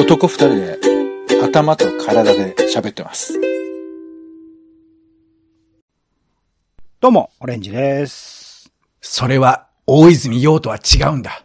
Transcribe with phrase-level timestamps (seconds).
[0.00, 0.78] 男二人で
[1.44, 3.38] 頭と体で喋ってます。
[7.00, 8.72] どうも、オレンジです。
[9.02, 11.44] それは大泉洋とは違うんだ。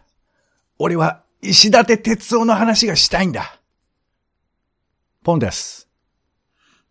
[0.78, 3.60] 俺は石立哲夫の話がしたいんだ。
[5.22, 5.86] ポンです。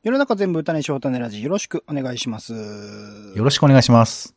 [0.04, 2.54] 世の中全部歌ねショートネラジよろしくお願いします。
[2.54, 4.36] よろしくお願いします。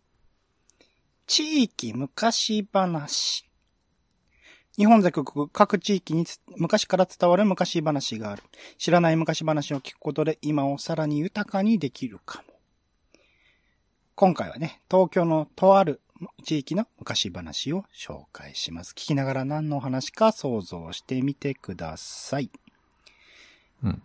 [1.27, 3.48] 地域昔話。
[4.79, 6.25] 日本全国各地域に
[6.57, 8.45] 昔から伝わる昔話がある。
[8.79, 12.55] 知らない昔話を聞くことで今をさらに豊かにできるかも。
[14.15, 16.01] 今回はね、東京のとある
[16.45, 18.93] 地域の昔話を紹介します。
[18.93, 22.49] 聞きながら何の話か想像してみてください。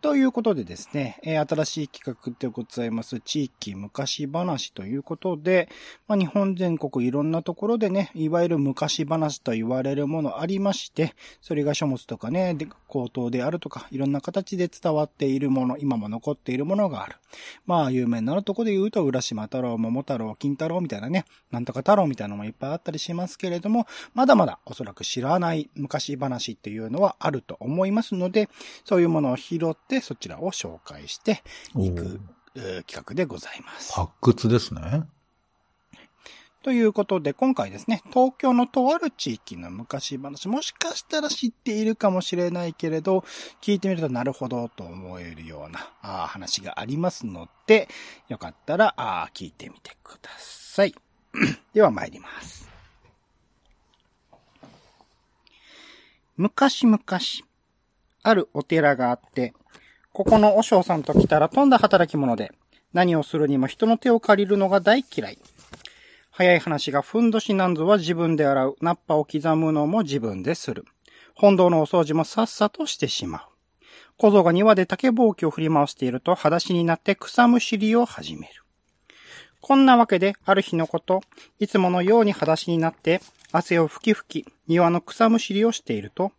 [0.02, 3.20] ということでですね、えー新しい企画でございます。
[3.20, 5.68] 地域昔話ということで、
[6.08, 17.16] まあ、日本全国いろんなところでね、いわゆる昔話と言われるものありまして、それが書物とかね、で口頭であるとか、いろんな形で伝わっているもの、今も残っているものがある。
[17.66, 28.50] まあ、有名なところで言うと、浦島太郎、桃太郎、金太郎みたいなね、なんとか太郎みたいなのもいっぱいあったりしますけれども、まだまだおそらく知らない昔話っていうのはあると思いますので、
[28.86, 31.44] そういうものを拾って、そちらを紹介して
[31.78, 32.20] いく、
[32.56, 33.94] えー企画でございます。
[33.94, 35.04] 発掘ですね。
[36.64, 43.26] ということで、今回ですね、東京のとある地域の昔話、もしかしたら知っているかもしれないけれど、
[43.60, 47.90] 聞いてみるとなるほどと思えるようなあー話がありますので、
[48.30, 50.96] よかったらあー聞いてみてください。
[51.74, 52.70] では参ります。
[56.38, 57.00] 昔々、
[58.24, 59.54] あるお寺があって、
[60.14, 62.52] ここの和尚さんと来たらとんだ働き者で、
[62.94, 65.38] 何をするにも人の手を借りるのが大嫌い。
[66.32, 68.76] 早い話がふんどしなんぞは自分で洗う。
[68.82, 70.86] ナッパを刻むのも自分でする。
[71.36, 73.42] 本堂のお掃除もさっさとしてしまう。
[74.18, 78.64] 小僧が庭で竹ぼうきを振り回していると裸足になって草むしりを始める。
[79.60, 81.22] こんなわけで、ある日のこと、
[81.60, 86.32] いつものように裸足になって、汗を吹き吹き、庭の草むしりをしていると、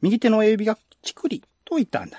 [0.00, 2.18] 右手の親指がチクリと言ったんだ。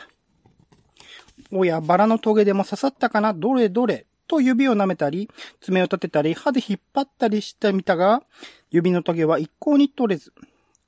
[1.52, 3.34] おや、バラのトゲでも刺さったかな？
[3.34, 4.06] どれどれ？
[4.28, 8.24] と指を舐めたり、爪を立てたり、歯で引っ張ったりしてみたが、
[8.70, 10.32] 指のトゲは一向に取れず、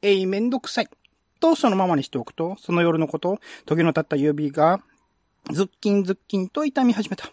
[0.02, 0.88] えい、めんどくさい。
[1.42, 4.80] とそのままにしておくと、その夜のこと、トゲの立った指が、
[5.52, 7.30] ズッキンズッキンと痛み始めた。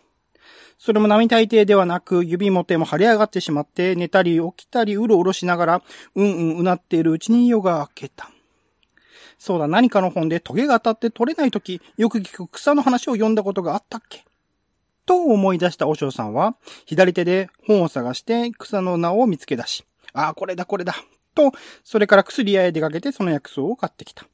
[0.78, 5.82] それも並大抵ではなく、指も手も腫れ上がってしまって、寝たり起きたりうろうろしながら、
[6.16, 8.30] うんうんうなっているうちに夜が明けた。
[9.40, 14.26] そうだ、何かの本でトゲが当たって取れないとき、よく聞く草の話を読んだことがあったっけ？
[15.06, 20.94] と思い出した和尚さんは、左手で本を探して草の名を見つけ出し、ああ、これだこれだ。
[21.34, 21.52] と、
[21.84, 24.26] それから薬屋へ出かけてその薬草を買ってきた。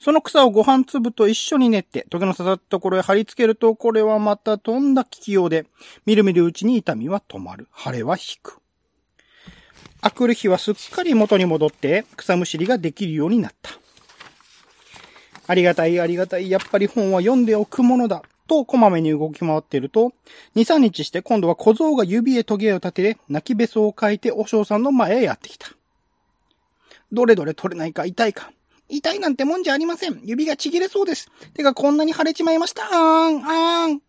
[0.00, 5.66] その草をご飯粒と一緒に練って、時の刺さったところへ貼り付けると、これはまたとんだ効きようで、
[6.06, 7.68] みるみるうちに痛みは止まる。
[7.76, 8.58] 腫れは引く。
[10.00, 13.70] あくる日はすっかり元に戻って、草むしりができるようになった。
[15.46, 18.22] ありがたいありがたい、やっぱり本は読んでおくものだ。
[18.46, 20.12] と、こまめに動き回っていると、
[20.56, 25.68] 2、3日して今度は小僧が指へトゲを立てて、泣きべそを書いてお尚さんの前へやってきた。
[27.12, 28.52] どれどれ取れないか痛いか。
[28.88, 30.20] 痛いなんてもんじゃありません。
[30.24, 31.30] 指がちぎれそうです。
[31.54, 32.84] 手がこんなに腫れちまいました。
[32.84, 34.02] あーん、あーん。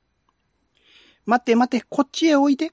[1.26, 2.72] 待って待って、こっちへおいで。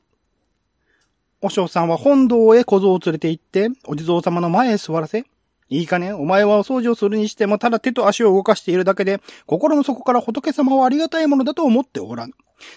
[1.41, 5.25] お尚さんは本堂へ小僧を連れて行って、お地蔵様の前へ座らせ、
[5.70, 6.12] いいかね？
[6.12, 12.34] お前はお掃除をするにしても、ただ手と足を動かしているだけで、心の底から仏様をありがたいものだと思っておらぬ。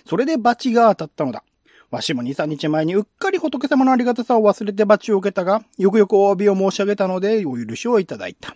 [0.08, 1.44] それで罰が当たったのだ。
[1.90, 8.56] わしも2、3日前にうっかり仏様のありがたさを忘れて罰を受けたが、よくよくお詫びを申し上げたので、お許しをいただいた。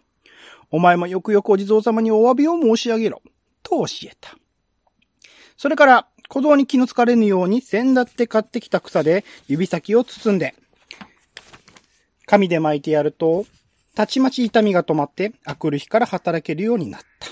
[0.70, 3.24] お前もよくよくお地蔵様にお詫びを申し上げろ。
[3.64, 4.38] と教えた。
[5.58, 10.54] それから、小僧に気のつかれぬように、先だって買ってきた草で指先を包んで、
[12.26, 13.46] 紙で巻いてやると、
[13.98, 17.30] たちまち痛みが止まって、あくる日から働けるようになった。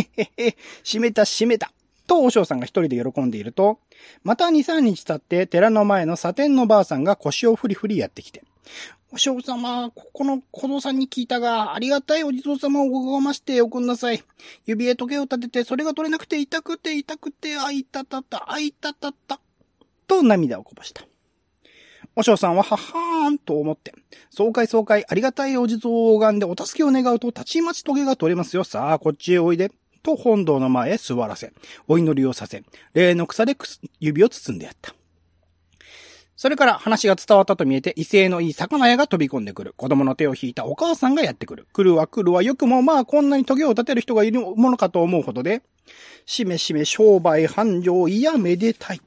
[0.00, 1.72] へへへ、閉めた閉めた。
[2.06, 3.80] と、お尚さんが一人で喜んでいると、
[4.22, 8.44] また二三日経って、寺の前のサテンのばあさんが腰をふりふりやってきて、
[9.10, 14.22] お尚様、ここの小僧さんに聞いたが、ありがたいお地蔵様をおがましておくんなさい。
[14.64, 19.40] 指へ時計を立てて、それが取れなくて痛くて痛くて、あいたたた、あいたたた。
[20.06, 21.07] と涙をこぼした。
[22.18, 23.94] お尚さんはははーんと思って、
[24.28, 28.64] 爽快爽快ありがたいお地蔵を拝んでお助けを願うと、たちまち時計が取れますよ。
[28.64, 29.70] さあ、こっちへおいで。
[30.02, 31.52] と本堂の前へ座らせ、
[31.86, 34.96] お祈りをさせ、例の草でくす指を包んでやった。
[36.34, 39.72] それから話が伝わったと見えて威勢のいい魚屋が飛び込んでくる。
[39.76, 41.68] 子供の手を引いたお母さんがやってくる。
[41.72, 45.62] 来るは来るはよくもまあこんなに棘を立てる人がいるものかと思うほどで、
[46.26, 49.00] しめしめ商売繁盛いやめでたい。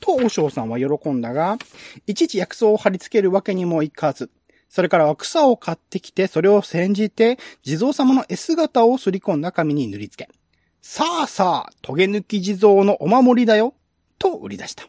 [0.00, 1.58] と、和尚さんは喜んだが、
[2.06, 4.30] いちいち薬草を貼り付けるわけにもいかず、
[4.68, 10.30] それからは草を買ってきて、それを煎じて、地蔵様の絵姿をすり込んだ紙に塗り付け、
[10.82, 13.74] さあさあ、棘抜き地蔵のお守りだよ、
[14.18, 14.84] と売り出した。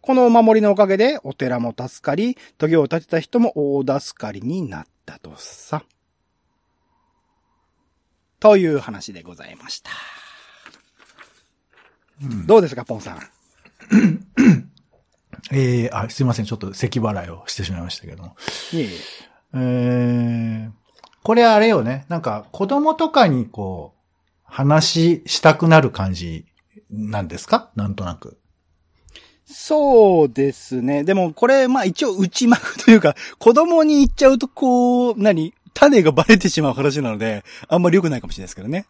[0.00, 5.84] このお守りのおかげで、お寺も助かり、棘を立てた人も大助かりになったとさ。
[8.40, 9.90] という話でございました。
[12.46, 13.20] どうですか、ポンさん？
[15.50, 16.46] えー、あ、すいません。
[16.46, 18.36] ちょっと咳払いをしてしまいましたけども。
[18.72, 18.88] いえいえ。
[19.54, 20.70] えー、
[21.22, 22.06] これあれよね。
[22.08, 24.00] なんか子供とかにこう、
[24.44, 26.46] 話したくなる感じ
[26.90, 27.70] なんですか？
[27.76, 28.38] なんとなく。
[29.44, 31.04] そうですね。
[31.04, 35.52] でもこれ、まあ一応内幕というか、子供に言っちゃうとこう、何？
[35.74, 38.86] 種がバレてしまう話なので、あんまり良くないかもしれないですけどね。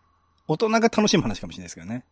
[0.46, 2.04] 大人が楽しむ話かもしれないですけどね。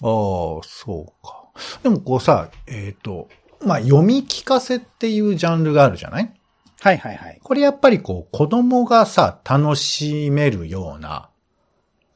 [0.00, 1.50] ああ、そうか。
[1.82, 3.28] でもこうさ、えっ、と、
[3.64, 6.32] まあ、読み聞かせっていうジャンルがあるじゃない？
[6.80, 7.40] はいはいはい。
[7.42, 11.30] これやっぱりこう、子供がさ、楽しめるような、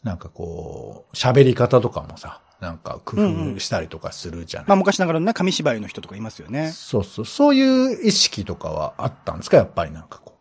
[0.05, 3.17] なんかこう、喋り方とかもさ、なんか工
[3.55, 6.71] 夫したりとかするじゃない、まあ昔ながらのね、紙芝居の人とかいますよね。
[6.73, 9.57] そうそう、そういう意識とかはあったんですか？
[9.57, 10.38] やっぱりなんかこ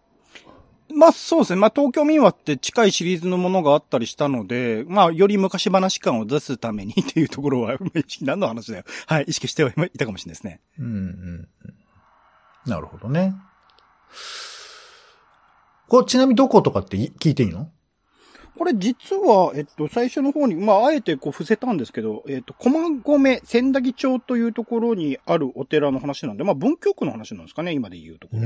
[0.98, 1.60] まあそうですね。
[1.60, 8.84] まあ東京民話って近いシリーズのものがあったりしたので、まあより昔話感を出すためにっていうところは、意識何の話だよ。
[9.06, 10.60] はい、意識してはいたかもしれないですね。
[10.80, 10.84] う。
[10.84, 11.00] うんうんう
[11.68, 12.72] ん。
[12.72, 13.36] なるほどね。
[15.88, 17.70] これちなみにどことかってい聞いていいの？
[18.58, 28.42] これ実は、えっと、最初の方に、まあ、あえてこう伏せたんですけど、えっと、駒込千駄木町というところにあるお寺の話なんで、まあ、文京区の話なんですかね、今で言うところ。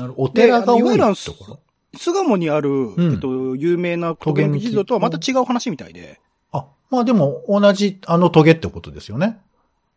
[0.00, 1.60] ん、なるお寺が多いところ？
[1.92, 6.20] 巣鴨にある、んえっと、有名な棘抜き地蔵とはまた違う話みたいで。
[6.52, 9.40] あ、まあでも同じあの棘ってことですよね。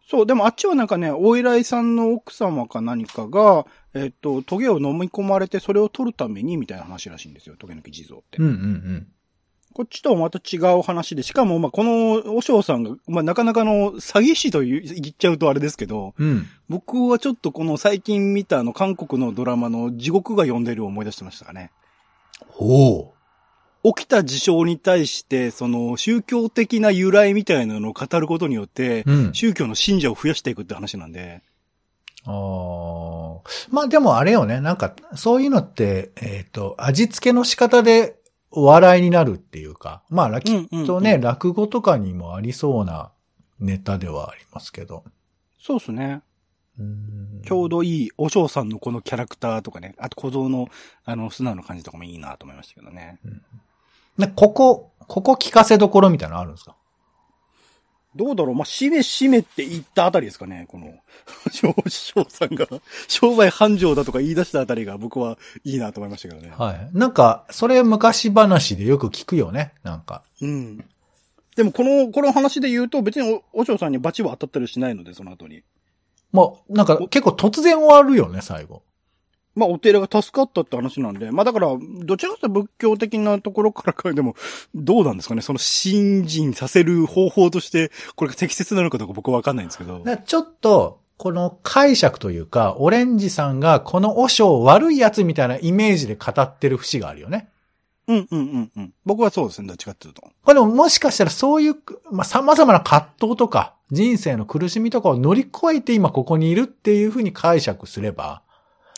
[0.10, 8.38] そう、でもあっちはなんかね、お依頼さんの奥様か何かが、えっと、棘を飲み込まれてそれを取るためにみたいな話らしいんですよ、棘抜き地蔵って。
[8.40, 9.08] うんうんうん。
[9.74, 16.48] こっちとはまた違う話で、しかも、まあ、この、お尚さんが、まあ、なかなかの詐欺師と言言っちゃうとあれですけど、うん。
[16.70, 21.72] 僕はちょっとこの最近見たあの、韓国のドラマの地獄が呼んでるを思い出してましたかね。
[22.48, 23.14] ほ
[23.84, 29.34] 起きた事象に対して、その、宗教的な由来みたいなのを語ることによってう。、うん。
[29.34, 31.42] 宗教の信者を増やしていくって話なんで、
[32.26, 33.50] ああ。
[33.70, 34.62] まあでもあれよね。
[34.62, 38.16] なんか、そういうのって、えっ、と、味付けの仕方で
[38.56, 43.12] お笑いになるっていうか、まあ、きっとね、うんうんうん落語とかにもありそうな
[43.60, 45.04] ネタではありますけど。
[45.60, 46.22] そうですね。
[46.80, 50.70] うんちょうどいい、お尚さんのこのキャラクターとかね、あと小僧の、
[51.06, 53.20] あの、素直な感じとかもいいなと思いましたけどね。
[54.18, 56.76] ねここ、ここ聞かせどころみたいなのあるんですか？
[58.16, 60.94] どうだろうまあ、しめしめって言ったあたりですかね、この、
[61.52, 62.68] 翔翔さんが、
[63.08, 66.54] 商売繁盛だとか言い出したあたりが僕はいいなと思いましたけどね。
[66.56, 66.90] はい。
[66.94, 69.74] なんか、それ昔話でよく聞くよね。
[69.84, 70.24] なんか。
[70.42, 70.86] うん。
[71.56, 75.64] でもこの、この話で言うと別にお、お嬢さんにバチは当たったりしないので、その後に。
[76.32, 78.82] まあ、なんか結構突然終わるよね、最後。
[79.56, 81.68] まあ、お寺が助かったって話なんで、まあだから、
[82.00, 84.36] どちらかというと仏教的なところからか、でも、
[84.74, 85.42] どうなんですかね？
[85.42, 90.04] その信心させる方法として、これが適切なのかどうか僕はわかんないんですけど。
[90.26, 97.50] ちょっと、この解釈というか、オレンジさんがこの和尚悪いやつみたいなイメージで語ってる節があるよね。
[98.08, 98.94] うんうんうんうん。
[99.06, 100.22] 僕はそうですね、どっちかっていうと。
[100.22, 101.76] これでももしかしたらそういう、
[102.12, 108.42] まあ、様々な葛藤とか、人生の苦しみとかを乗り越えて今ここにいるっていうふうに解釈すれば、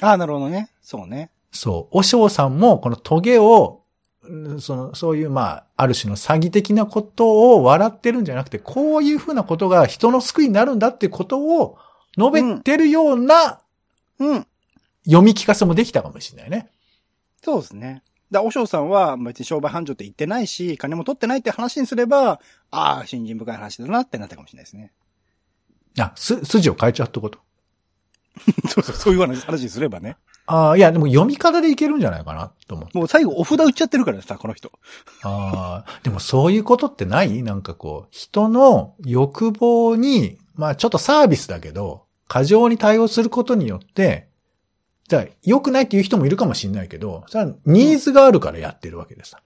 [0.01, 0.69] ああ、なるほどね。
[0.81, 1.31] そうね。
[1.51, 3.83] そう、和尚さんもこのトゲを、
[4.23, 11.77] うんその、そういう、まあ、ある種の詐欺的なことを笑ってるんじゃなくて、こういうふうなことが人の救いになるんだってことを
[12.17, 13.61] 述べてるような
[14.19, 14.47] うん。
[15.05, 16.71] 読み聞かせもできたかもしれないね。
[17.43, 18.01] そうですね。
[18.31, 22.39] だお尚さんは別に商売繁盛って言ってないし、金も取ってないって話にすれば、
[22.71, 24.91] ああ、信心深い話だなってなったかもしれないですね。
[25.99, 27.37] あ、す、筋を変えちゃうってこと？
[28.67, 30.17] そうそう、そういう話話にすればね。
[30.47, 32.97] ああ、いや、でも読み方でいけるんじゃないかな、と思う。
[32.97, 34.71] もう最後お札売っちゃってるからさ、この人。
[35.23, 37.41] ああ、でもそういうことってない？
[37.41, 44.27] なんかこう、人の欲望に、まあちょっとサービスだけど、過剰に対応することによって、
[45.07, 49.41] じゃあ良くないっていう人もいるかもしれないけど、それはニーズがあるからやってるわけでさ。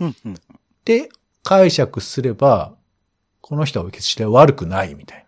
[0.00, 0.34] うんうん。
[0.84, 1.08] で、
[1.42, 2.74] 解釈すれば、
[3.40, 5.24] この人は決して悪くないみたい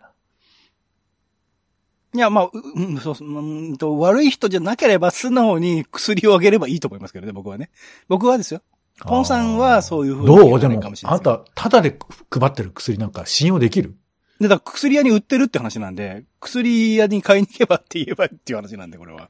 [2.13, 7.69] いや、まあ、ううん、そう、うんと、悪い人じゃなければ素直に薬をあげればいいと思いますけどね、僕はね。
[8.07, 8.61] 僕はですよ。
[9.03, 10.59] ポンさんはそういうふうにどう？
[10.59, 11.97] でもかもしれないですあんた、ただで
[12.29, 13.95] 配ってる薬なんか信用できる？
[14.39, 19.29] で、だから薬屋に売ってるって話なんで、薬屋に買いに行けばって言えばっていう話なんで、これは。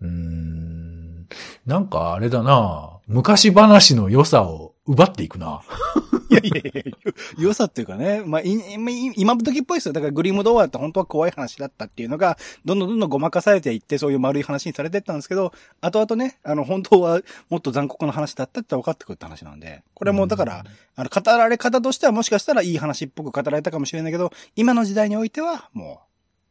[0.00, 1.26] うーん。
[1.66, 5.62] なんかあれだな昔話の良さを奪っていくな。
[6.30, 9.92] いやいやいや良さっていうかね、まあ、今時っぽいですよ。
[9.92, 20.64] だからグリムドアって本当は怖い話だったっていうのが、どんどんどんどんごまかされていって、そういう丸い話にされてったんですけど、後々ね、あの、本当はもっと残酷な話だったって分かってくるって話なんで、これはもうだから、
[20.96, 26.00] あの、語られ方としてはもしかしたらいい話っぽく語られたかもしれないけど、今の時代においては、も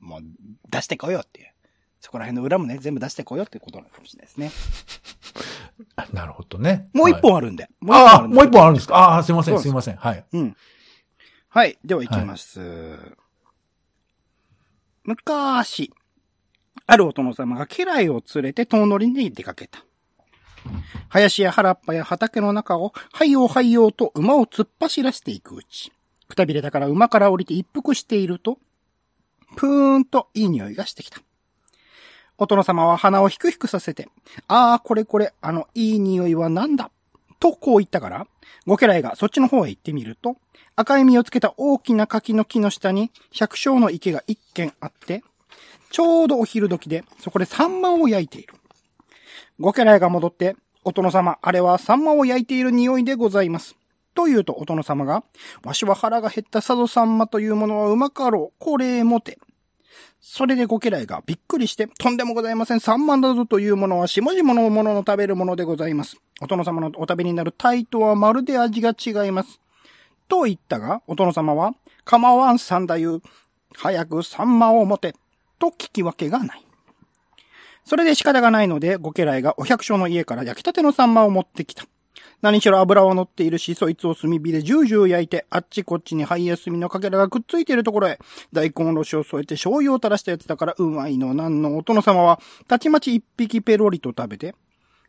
[0.01, 0.21] う、もう、
[0.69, 1.50] 出してこいよっていう。
[2.01, 4.51] そこら辺の裏もね、全部出してこいよっていうことなのかもしれないですね。
[6.13, 6.89] なるほどね。
[6.93, 7.69] もう一はい本あるんで。
[7.79, 8.95] もああ、んでもう一本あるんですか？
[8.95, 9.95] ああ、すいません、すすいません。
[9.95, 10.25] はい。
[10.33, 10.57] うん。
[11.49, 11.77] はい。
[11.85, 12.59] では行きます。
[15.03, 15.91] 昔、
[16.87, 19.83] あるお殿様が家来を連れて遠乗りに出かけた。
[21.09, 25.91] 林や原っぱや畑の中を、はいよはいよと馬を突っ走らせていくうち、
[26.27, 28.59] くたびれたから馬から降りて一服していると、
[29.55, 31.19] ぷーんといい匂いがしてきた。
[32.41, 34.09] お殿様は鼻をひくひくさせて、
[34.47, 36.89] ああ、これこれ、あの、いい匂いはなんだ？
[37.39, 38.25] とこう言ったから、
[38.65, 40.37] ご家来がそっちの方へ行ってみると、
[40.75, 45.23] 赤い実をつけた大きな柿の木の下に百姓の池が一軒あって、
[45.91, 48.55] ちょうどお昼時でそこでサンマを焼いている。
[49.59, 53.75] ご家来が戻って、お殿様、あれはサンマを焼いている匂いでございます。
[54.15, 55.23] と言うとお殿様が、
[55.63, 58.55] わしは腹が減った佐渡サンマというものはうまかろう。
[58.57, 59.37] これもて。
[60.19, 62.79] それでご家来がびっくりして、とんでもございません。
[62.79, 66.17] 三万だぞというものは下々のものの食べるものでございます。
[66.41, 69.59] お殿様のお食べになるタイとはまるで味が違います。
[70.27, 71.73] と言ったが、お殿様は、
[72.05, 73.21] 構わん三太夫、
[73.75, 75.13] 早くサンマを持て、
[75.59, 76.65] と聞き分けがない。
[77.83, 81.85] それで仕方がないので、ご家来がお百姓の家から焼きたてのサンマを持ってきた。
[82.41, 88.19] 何しろ油は乗っているし、そいつを炭火でジュージュー焼いて、あっちこっちに灰や炭のかけらがくっついているところへ、
[88.51, 94.55] 大根おろしを添えて醤油を垂らしたやつだからうまいのなんのお殿様は、たちまち一匹ペロリと食べて、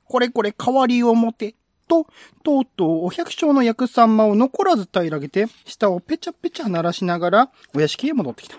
[0.04, 1.54] これこれ代わりを持て、
[1.88, 2.06] と、
[2.42, 8.56] とうとうお百姓の焼くサンマを残らず平らげて、舌をペチャペチャ鳴らしながら、お屋敷へ戻ってきた。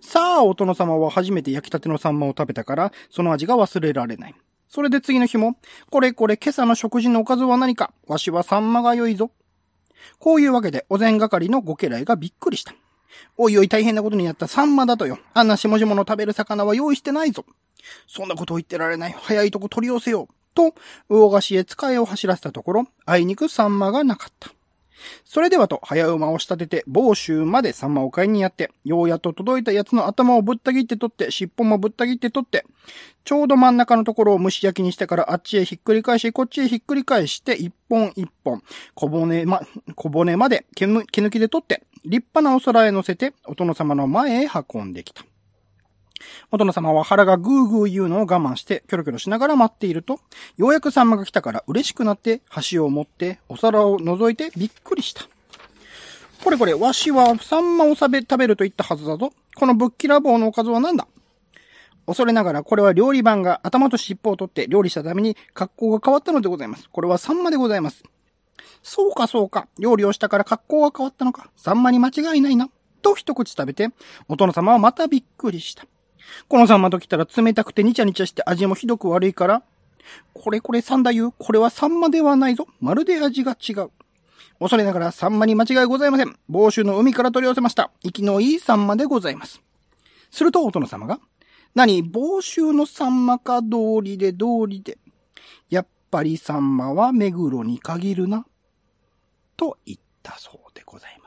[0.00, 4.34] さあ、お殿様は初めて焼きたてのサンマを食べたから、その味が忘れられない。
[4.68, 5.56] それで次の日も、
[5.90, 9.30] これこれ今朝の食事のおかずは何か、わしはサンマが良いぞ。
[10.18, 12.74] こういうわけで、お膳係のご家来がびっくりした。
[13.36, 15.18] おいおい大変なことになったサンマだとよ。
[15.34, 17.44] あんなしもじもの食べる魚は用意してないぞ。
[18.06, 19.16] そんなことを言ってられない。
[19.18, 20.34] 早いとこ取り寄せよう。
[20.54, 20.74] と、
[21.08, 24.50] 魚菓子へ使いを走らせたところ、あいにくサンマがなかった。
[25.24, 32.64] それではと、早馬を仕立てて、房州までサンマを買いにやって、ようやっと届いたやつの頭をぶった切って取って、尻尾もぶった切って取って、
[33.24, 38.62] ちょうど真ん中のところを蒸し焼きにしてからあっちへひっくり返し、こっちへひっくり返して、一本一本、
[38.94, 39.60] 小骨ま、
[39.94, 45.24] 小骨まで毛毛抜きで取って、立派なお皿へ乗せて、お殿様の前へ運んできた。
[46.50, 50.20] お殿様は腹がグーグー言うのを我慢して、キョロキョロしながら待っていると、
[50.56, 55.28] ようやくサンマが来たから嬉しくなって、箸を持って、お皿を覗いてびっくりした。
[56.42, 58.26] これこれ、わしはサンマを、食べる
[58.56, 59.32] と言ったはずだぞ。
[59.56, 61.06] このぶっきらぼうのおかずは何だ？
[62.06, 66.88] 恐れながら、これは料理番が頭と尻尾を取って料理したために格好が変わったのでございます。
[66.90, 68.02] これはサンマでございます。
[68.82, 69.66] そうかそうか。
[69.78, 71.50] 料理をしたから格好が変わったのか。
[71.56, 72.70] サンマに間違いないな。
[73.02, 73.90] と一口食べて、
[74.28, 75.84] お殿様はまたびっくりした。
[76.48, 79.62] このサンマと来たら冷たくてニチャニチャして味もひどく悪いから、
[80.34, 82.66] これこれ三太夫、これはサンマではないぞ。
[82.80, 83.90] まるで味が違う。
[84.60, 86.36] 恐れながらサンマに間違いございません。
[86.48, 87.90] 房州の海から取り寄せました。
[88.02, 89.60] 息のいいサンマでございます。
[90.30, 91.20] するとお殿様が、
[91.74, 94.98] 何、房州のサンマか道理で道理で。
[95.70, 98.46] やっぱりサンマは目黒に限るな。
[99.56, 101.17] と言ったそうでございます。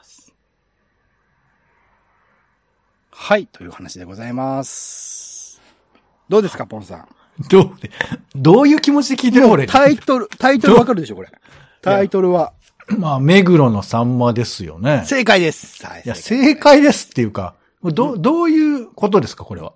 [3.23, 5.61] はい、という話でございます。
[6.27, 7.07] どうですか、ポンさん。
[7.49, 7.71] どう、
[8.33, 9.67] どういう気持ちで聞いてる俺。
[9.67, 11.29] タイトル、タイトルわかるでしょ、これ。
[11.83, 12.53] タイトルは。
[12.97, 15.03] まあ、目黒のサンマですよね。
[15.05, 15.85] 正解です。
[15.85, 19.73] はいいや、正解ですっていうか、ど、どういうことですか、これは？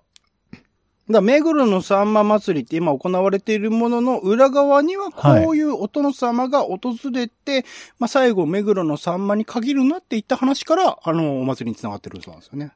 [1.11, 6.79] だ目黒のさんま祭りって今行われているものの裏側にはこういうお殿様が訪
[7.13, 7.63] れて、
[7.99, 12.71] まあ最後目黒のさんまに限るなって言った話から、あの、お祭りに繋がってるそうなんですよね。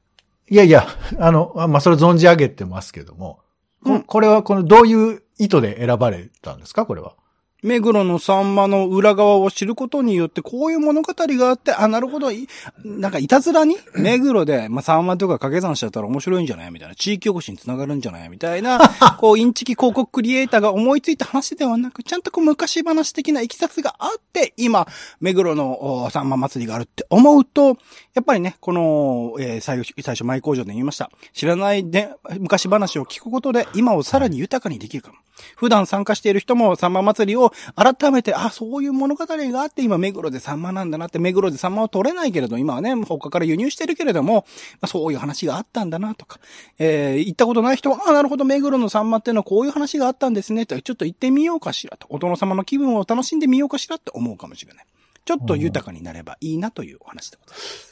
[0.49, 0.87] いやいや、
[1.19, 3.41] あの、あまあ、それ存じ上げてますけども、
[3.83, 4.03] こうん。
[4.03, 7.15] これは、この、どういう意図で選ばれたんですか、これは。
[7.61, 12.47] 目黒のサンマの裏側を知ることによって、こういう物語があって、あ、なるほど、い
[12.83, 16.71] なんかいたずらに、目黒で、まあ、サンマとか掛け算しちゃったら面白いんじゃない？
[16.71, 16.95] みたいな。
[16.95, 18.29] 地域おこしにつながるんじゃない？
[18.29, 18.79] みたいな、
[19.19, 24.87] こう、インチキ広告クリエイターが思いついた話ではなく、ちゃんとこう、昔話的な行きさつがあって、今、
[25.19, 27.77] 目黒のおサンマ祭りがあるって思うと、
[28.13, 31.11] やっぱりね、この、えー最初、最初、前工場で言いました。
[31.33, 35.17] 知らないで、昔話を聞くことで、今をさらに豊かにできるかも。
[35.55, 44.45] 普段参加している人もサンマ祭りを改めて、あ、そういう物語があって今目黒でサンマなんだなって、目黒でサンマを取れないけれど、今はね、他から輸入してるけれども、
[44.81, 46.39] まあ、そういう話があったんだなとか、
[46.77, 54.85] えー行ったことない人は、あ、なるほど、目黒のサンマっていうのはこういう話があったんですね、と、ちょっと行ってみようかしらと、お殿様の気分を楽しんでみようかしらって思うかもしれない。
[55.25, 57.89] ちょっと豊かになればいいなというお話でございます。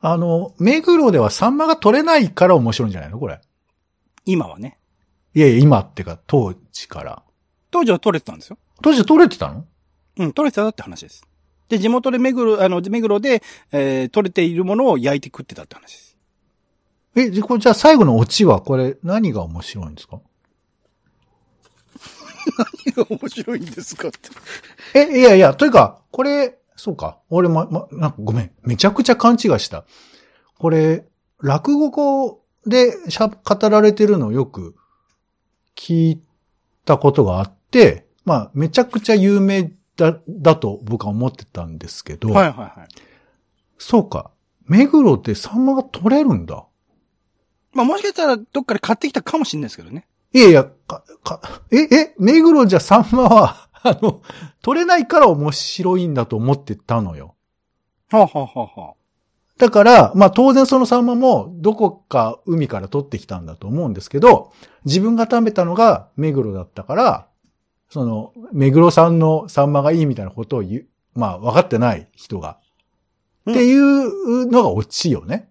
[0.00, 3.40] あの、目黒ではサンマが取れないから面白いんじゃないのこれ。
[4.24, 4.78] 今はね。
[5.34, 7.22] いやいや、今ってか、当時から。
[7.70, 8.58] 当時は取れてたんですよ。
[8.82, 9.66] 当時取れてたの？
[10.18, 11.24] うん、取れてたって話です。
[11.68, 16.16] で、地元で目黒、あの、目黒で、えー、取れているものを焼いて食ってたって話です。
[17.14, 20.20] え、じゃ、これじゃあ最後のオチは、これ、何が面白いんですか？
[23.10, 24.18] 面白いんですかって。
[24.94, 27.18] え、いやいや、というか、これ、そうか。
[27.28, 28.50] 俺ま、ま、なんかごめん。
[28.62, 29.84] めちゃくちゃ勘違いした。
[30.58, 31.06] これ、
[31.42, 34.74] 落語語でしゃ、語られてるのをよく
[35.76, 36.22] 聞い
[36.86, 37.57] たことがあって、
[38.24, 42.88] まあ、めちゃくちゃ有名だ、だと僕は思ってたんですけど、はいはいはい。
[43.78, 44.30] そうか。
[44.66, 46.66] 目黒ってサンマが取れるんだ。
[47.72, 50.06] まあ、もしかしたらどっかで買ってきたかもしれないですけどね。
[50.32, 54.20] いやいや、か、か、え、え、目黒じゃサンマは、 あの、
[54.62, 57.34] 取れないから面白いんだと思ってたのよ。
[58.10, 58.94] はあ、はあはあはあ、
[59.58, 64.52] だから、まあ当然そのサンマもどこか海から取ってきたんだと思うんですけど、
[64.84, 67.28] 自分が食べたのが目黒だったから、
[67.90, 72.58] その、目黒産のサンマがいいみたいなことを言う、まあ分かってない人が。
[73.46, 75.48] うんっていうのがオチよね。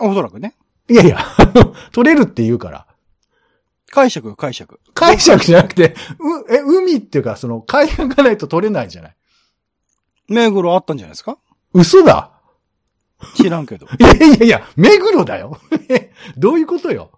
[0.00, 0.56] おそらくね。
[0.90, 2.88] いやいや、あ の取れるって言うから。
[3.92, 4.80] 解釈よ、解釈。
[4.94, 9.16] 解釈じゃなくて、う、え、海っていうか、その海岸がないと取れないじゃない。
[10.26, 11.38] 目黒あったんじゃないですか？
[11.72, 12.32] 嘘だ
[13.36, 13.86] 知らんけど。
[14.00, 15.60] いやいやいや、目黒だよ。
[15.88, 17.12] え どういうことよ。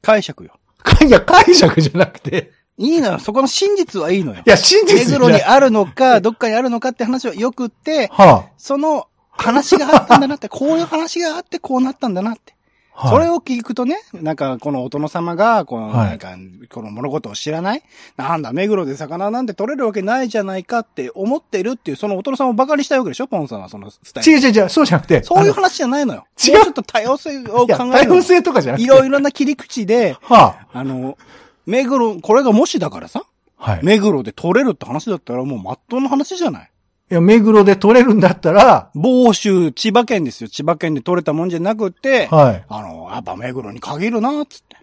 [0.00, 0.58] 解釈よ。
[1.06, 3.18] いや、解釈じゃなくて、いいのよ。
[3.18, 4.42] そこの真実はいいのよい。
[4.46, 12.54] や、真実目黒にあるのか、どっかにあるのかって話はよくって、はその話があったんだなって、こういう話があってこうなったんだなって。
[12.96, 16.36] あ、それを聞くとね、なんか、このお殿様が、この、はいなんか、
[16.72, 17.82] この物事を知らない
[18.16, 24.32] なんだ、目黒で魚なんて取れるわけないじゃないかって思ってるっていう、そのお殿様を馬鹿にしたいわけでしょポンさんは、そのスタイル。
[24.32, 25.22] 違う違う違う、そうじゃなくて。
[25.24, 26.26] そういう話じゃないのよ。
[26.42, 27.92] 違うもうちょっと多様性を考えるの。
[27.92, 28.84] 多様性とかじゃなくて。
[28.84, 31.18] いろいろな切り口で、はあの、
[31.66, 33.24] 目黒、これがもしだからさ、
[33.58, 33.80] あ、はい。
[33.80, 36.70] い目黒で取れるって話だったらもう真っ当の話じゃない。
[37.10, 40.48] や、目黒で取れるんだったら、房州、千葉県ですよ。
[40.48, 42.64] 千葉県で取れたもんじゃなくって、はい。
[42.68, 44.76] あの、やっぱ目黒に限るな、つって。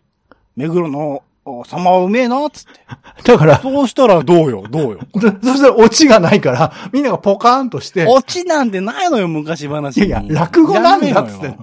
[0.55, 2.71] 目黒の、お様はうめえな、つって。
[3.31, 4.99] だから、そうしたらどうよ、どうよ？
[5.19, 10.07] そそしたらオチがないから、みんながポカーンとして、オチなんてないのよ、昔話に。
[10.07, 11.57] いや落語なんだっつって。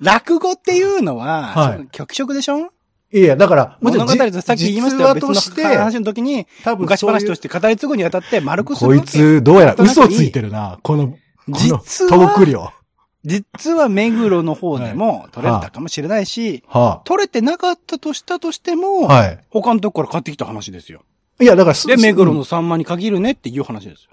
[0.00, 2.70] 落語っていうのは、はいその曲色でしょ？
[3.10, 5.14] いや、だから、物語とさっき言いましたよ。
[5.14, 9.02] 別の実話として、話の時に、多分昔話として語り継ぐにあたって丸くするこい。
[9.02, 11.18] つ、どうやら嘘ついてるな、この、こ
[11.48, 12.70] の、実はトーク量。
[13.24, 19.38] 実は目黒の方でも取れたかもしれないし、は取れてなかったとしたとしても、あ、はい。
[19.50, 21.02] 他のとこから買ってきた話ですよ。
[21.40, 24.10] いや、だから、すで、目黒うんのサンマに限るねっていう話ですよ。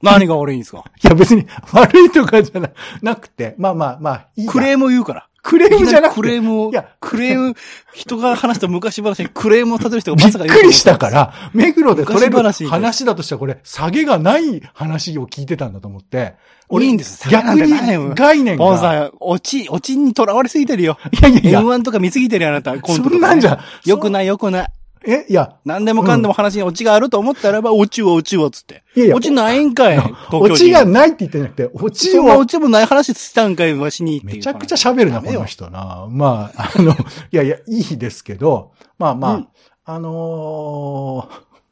[0.00, 0.84] 何が悪いんですか？
[1.02, 2.70] いや、別に悪いとかじゃな
[3.02, 5.28] なくて、まあまあまあ、いいやクレームを言うから。
[5.48, 6.20] クレームじゃなくて。
[6.20, 7.54] クレームをいや、クレーム、
[7.94, 11.08] 人が話した昔話にクレームを立てる人がびっまさか言うと思くりしたか。
[11.08, 16.34] ら、目黒で取れる昔話だとしたらこれ、下げがない話を聞いてたんだと思って。
[16.70, 17.70] いいんです逆に
[18.14, 18.64] 概念が。
[18.64, 20.98] ポンさん、オチ、オチに囚われすぎてるよ。
[21.18, 22.78] いやいやいや、M1 とか見すぎてるよ、あなた。
[22.78, 24.68] コントとかねそんなんじゃよくない、よくない。
[25.06, 28.82] え、いや、何でもかんでも話にオチがあると思ったらば、オチはオチはつって。
[28.96, 29.98] いやいやオチないんかい。
[30.32, 34.20] オ人チがないって言ってなくて、オチをオ、チもない話したんかい、わしに。
[34.24, 36.06] めちゃくちゃ喋るな、この人な。
[36.10, 36.96] まあ、あの、い
[37.32, 39.48] やいや、いいですけど、まあまあ、うん
[39.84, 41.28] あの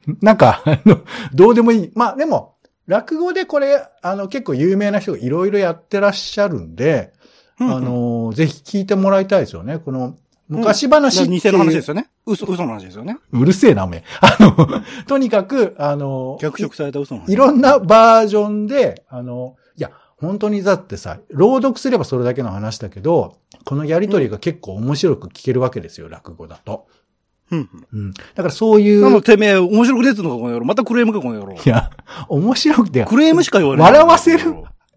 [0.07, 1.01] ーなんか、あの、
[1.35, 1.91] どうでもいい。
[1.95, 2.55] まあでも、
[2.87, 7.13] 落語でこれ、あの、結構有名な人がいろいろやってらっしゃるんで、
[7.59, 9.79] あのーぜひ聞いてもらいたいですよね。
[9.79, 10.15] この、
[10.49, 12.09] 昔話っていう、偽の話ですよね。
[12.27, 13.19] 嘘、嘘の話ですよね。
[13.33, 14.05] うるせえな、おめえ。
[14.21, 17.33] あの、とにかく、あの、脚色された嘘の話。
[17.33, 26.87] いろんなバージョンで、あの、いや、本当にだってさ、朗読すればそれだけの話だけど、このやりとりが結構面白く聞けるわけですよ、落語だと。
[27.51, 27.69] うん。
[27.93, 28.13] うん。
[28.13, 29.03] だからそういう。
[29.03, 30.67] なのてめえ、面白くねえっつうのか、この野郎。
[30.67, 31.55] またクレームか、この野郎。
[31.55, 31.91] いや、
[32.29, 33.93] 面白くて、クレームしか言われない。
[33.93, 34.55] 笑わせる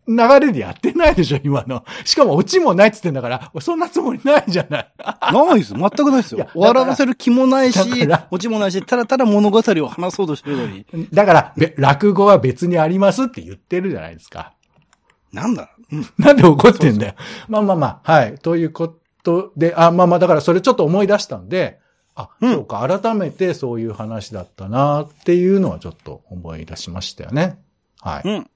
[0.09, 1.85] 流れでやってないでしょ、今の。
[2.03, 4.91] しかもオチもないっつってんだから、そんなつもりないじゃない。
[5.31, 5.77] ないですよ。
[5.79, 6.51] 全くないですいやよ。
[6.55, 7.89] 笑わせる気もないだし
[8.31, 10.85] オチもないし、ただただ物語を話そうとしてるのに。
[11.13, 14.53] だから、べ落語は別にありますって言ってるじゃないですか。
[15.31, 15.69] なんだ？
[15.91, 16.05] うん。
[16.17, 17.13] なんで怒ってんだよ。
[17.47, 18.35] まあまあまあ、はい。
[18.39, 21.79] ということで、あ、まあまあ、だからそれちょっと思い出したんで、
[22.15, 27.59] あ、うんそうか、改めてそういう話だったなっていうのはちょっと思い出しましたよね。
[28.01, 28.27] はい。
[28.27, 28.49] うん。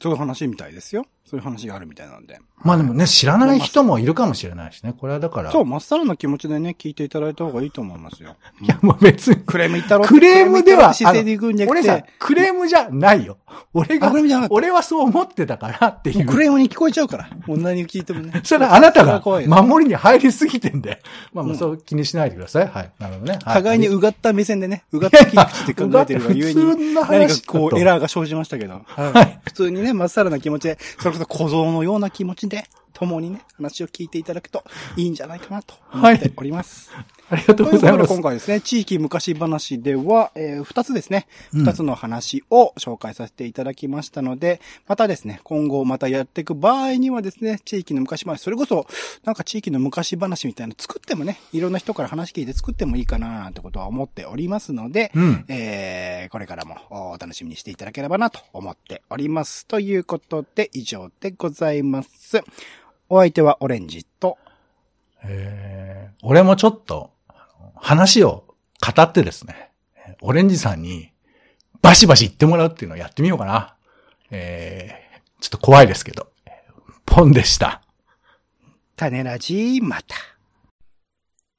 [0.00, 1.06] そういう話みたいですよ。
[1.24, 2.38] そういう話があるみたいなんで。
[2.58, 4.94] まあでもね、知らない人もいるかもしれないしね。
[4.98, 5.50] これはだから。
[5.50, 8.36] そう、まっさらな気持ちでね、聞いていただいた方がいいと思いますよ。
[8.60, 9.36] いや、もう別に。
[9.36, 13.38] クレーム言ったろクレームでは、姿勢で行くんじゃなくて俺さ、クレームじゃないよ。
[13.72, 16.26] 俺があクレームじゃなかっ、た俺はそう思ってたからっていう。
[16.26, 17.28] クレームに聞こえちゃうから。
[17.46, 18.40] こんなに聞いてもね。
[18.44, 20.98] それはあなたが守りに入りすぎてんだよ。
[21.32, 22.68] まあそう気にしないでください。
[22.68, 22.92] はい。
[22.98, 23.38] なるほどね。
[23.44, 28.82] は互いにうがった目線でね、うがった切り口で考えてるがゆえ 普通に、の何かこう、エラーが生じましたけど。
[28.84, 29.40] はい。
[29.44, 34.64] 普通にね、まっさらな気持ちで、それこそ小僧のような気持ちで、共にね、話を聞いていただくと
[34.96, 36.90] いいんじゃないかなと思っております。
[37.30, 38.12] ありがとうということでございます。
[38.14, 48.86] 今回ですね、地域昔話では、えー二つですね、うん二つの話を紹介させていただきましたので、またですね、今後またやっていく場合にはですね、地域の昔話、それこそ、
[49.24, 55.44] なんか地域の昔話みたいなの作ってもね、いろんな人から話聞いて作ってもいいかななんてことは思っておりますので、うん。
[55.48, 59.66] えー、これからもお楽しみにしていただければなと思っております。
[59.66, 62.23] ということで、以上でございます。
[63.08, 64.38] お相手はオレンジと、
[65.24, 67.12] えー、俺もちょっと、
[67.76, 68.44] 話を
[68.80, 69.70] 語ってですね、
[70.20, 71.12] オレンジさんに
[71.82, 73.76] バシバシ言ってもらうっていうのをやってみようかな。
[74.30, 76.28] えー、ちょっと怖いですけど、
[77.04, 77.82] ポンでした。
[78.96, 80.16] 種ラジまた。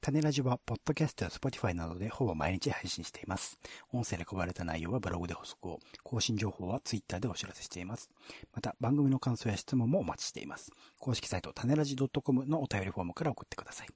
[0.06, 3.58] タネラジは、ポッドキャストや Spotify などでほぼ毎日配信しています。
[3.92, 8.12] 音声で配られた内容はブログで補足を、更新情報は Twitter でお知らせしています。
[8.54, 10.72] また、番組の感想や質問もお待ちしています。
[11.00, 13.88] 公式サイト、タネラジ .com のお便りフォームから送ってください。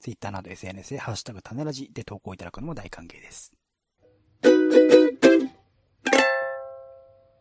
[0.00, 3.52] Twitter など SNS でハッシュタグタネラジで投稿いただくのも大歓迎です。